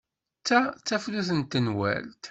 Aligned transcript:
Ta 0.47 0.59
d 0.75 0.81
tafrut 0.87 1.29
n 1.33 1.41
tenwalt. 1.43 2.15